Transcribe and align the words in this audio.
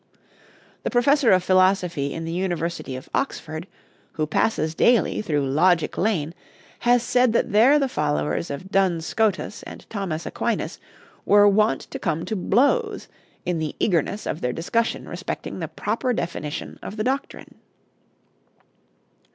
The 0.81 0.89
professor 0.89 1.29
of 1.31 1.43
philosophy 1.43 2.11
in 2.11 2.25
the 2.25 2.31
University 2.31 2.95
of 2.95 3.07
Oxford, 3.13 3.67
who 4.13 4.25
passes 4.25 4.73
daily 4.73 5.21
through 5.21 5.45
Logic 5.47 5.95
Lane, 5.95 6.33
has 6.79 7.03
said 7.03 7.33
that 7.33 7.51
there 7.51 7.77
the 7.77 7.87
followers 7.87 8.49
of 8.49 8.71
Duns 8.71 9.05
Scotus 9.05 9.61
and 9.61 9.87
Thomas 9.91 10.25
Aquinas 10.25 10.79
were 11.23 11.47
wont 11.47 11.81
to 11.91 11.99
come 11.99 12.25
to 12.25 12.35
blows 12.35 13.09
in 13.45 13.59
the 13.59 13.75
eagerness 13.77 14.25
of 14.25 14.41
their 14.41 14.53
discussion 14.53 15.07
respecting 15.07 15.59
the 15.59 15.67
proper 15.67 16.13
definition 16.13 16.79
of 16.81 16.97
the 16.97 17.03
doctrine. 17.03 17.53